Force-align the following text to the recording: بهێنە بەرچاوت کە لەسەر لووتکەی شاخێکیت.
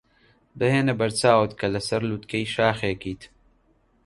بهێنە 0.57 0.93
بەرچاوت 0.99 1.51
کە 1.59 1.67
لەسەر 1.75 2.01
لووتکەی 2.09 2.51
شاخێکیت. 2.55 3.21